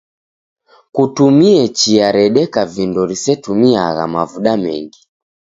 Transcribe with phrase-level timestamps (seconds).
[0.95, 5.01] Kutumie chia redeka vindo risetumiagha mavuda mengi.